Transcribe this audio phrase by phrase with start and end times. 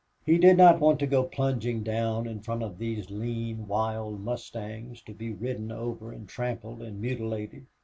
[0.25, 4.99] He did not want to go plunging down in front of those lean wild mustangs,
[5.03, 7.67] to be ridden over and trampled and mutilated.